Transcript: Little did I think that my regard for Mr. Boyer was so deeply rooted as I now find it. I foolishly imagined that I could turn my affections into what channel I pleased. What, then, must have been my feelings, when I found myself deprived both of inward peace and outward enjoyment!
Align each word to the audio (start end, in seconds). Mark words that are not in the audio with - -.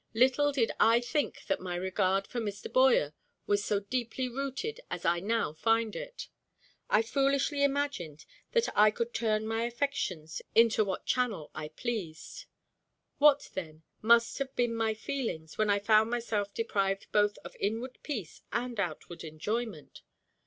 Little 0.15 0.51
did 0.51 0.71
I 0.79 0.99
think 0.99 1.45
that 1.45 1.59
my 1.59 1.75
regard 1.75 2.25
for 2.25 2.39
Mr. 2.39 2.73
Boyer 2.73 3.13
was 3.45 3.63
so 3.63 3.79
deeply 3.81 4.27
rooted 4.27 4.79
as 4.89 5.05
I 5.05 5.19
now 5.19 5.53
find 5.53 5.95
it. 5.95 6.27
I 6.89 7.03
foolishly 7.03 7.61
imagined 7.63 8.25
that 8.53 8.67
I 8.75 8.89
could 8.89 9.13
turn 9.13 9.45
my 9.45 9.63
affections 9.65 10.41
into 10.55 10.83
what 10.83 11.05
channel 11.05 11.51
I 11.53 11.67
pleased. 11.67 12.45
What, 13.19 13.51
then, 13.53 13.83
must 14.01 14.39
have 14.39 14.55
been 14.55 14.73
my 14.75 14.95
feelings, 14.95 15.59
when 15.59 15.69
I 15.69 15.77
found 15.77 16.09
myself 16.09 16.51
deprived 16.51 17.05
both 17.11 17.37
of 17.45 17.55
inward 17.59 17.99
peace 18.01 18.41
and 18.51 18.79
outward 18.79 19.23
enjoyment! 19.23 20.01